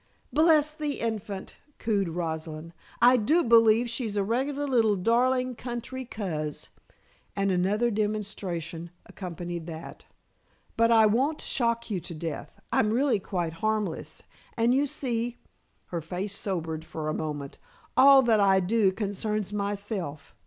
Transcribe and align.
"Bless 0.33 0.73
the 0.73 0.99
infant!" 0.99 1.57
cooed 1.77 2.09
Rosalind, 2.09 2.73
"I 3.03 3.17
do 3.17 3.43
believe 3.43 3.87
she's 3.87 4.17
a 4.17 4.23
regular 4.23 4.67
little 4.67 4.95
darling, 4.95 5.53
country 5.53 6.05
coz," 6.05 6.69
and 7.35 7.51
another 7.51 7.91
demonstration 7.91 8.89
accompanied 9.05 9.67
that. 9.67 10.07
"But 10.75 10.91
I 10.91 11.05
won't 11.05 11.39
shock 11.39 11.91
you 11.91 11.99
to 11.99 12.15
death. 12.15 12.59
I'm 12.73 12.89
really 12.89 13.19
quite 13.19 13.53
harmless, 13.61 14.23
and 14.57 14.73
you 14.73 14.87
see," 14.87 15.37
her 15.89 16.01
face 16.01 16.33
sobered 16.35 16.83
for 16.83 17.07
a 17.07 17.13
moment, 17.13 17.59
"all 17.95 18.23
that 18.23 18.39
I 18.39 18.59
do 18.59 18.91
concerns 18.91 19.53
myself. 19.53 20.33